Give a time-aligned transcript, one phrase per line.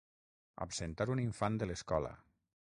[0.65, 2.13] Absentar un infant de l'escola.